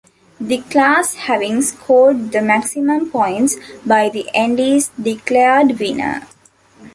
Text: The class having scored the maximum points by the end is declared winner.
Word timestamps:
The 0.39 0.61
class 0.63 1.13
having 1.13 1.61
scored 1.61 2.31
the 2.31 2.41
maximum 2.41 3.11
points 3.11 3.57
by 3.85 4.09
the 4.09 4.27
end 4.33 4.59
is 4.59 4.89
declared 4.99 5.79
winner. 5.79 6.25